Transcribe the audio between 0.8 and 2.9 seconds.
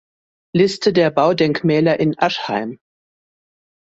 der Baudenkmäler in Aschheim